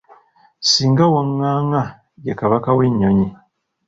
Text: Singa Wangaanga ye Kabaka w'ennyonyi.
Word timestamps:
Singa 0.69 1.05
Wangaanga 1.13 1.81
ye 2.25 2.33
Kabaka 2.39 2.69
w'ennyonyi. 2.77 3.27